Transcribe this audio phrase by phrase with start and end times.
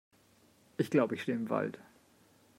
[0.77, 1.77] Ich glaube, ich stehe im Wald!